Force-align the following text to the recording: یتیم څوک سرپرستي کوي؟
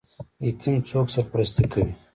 یتیم 0.45 0.77
څوک 0.89 1.07
سرپرستي 1.15 1.65
کوي؟ 1.71 1.91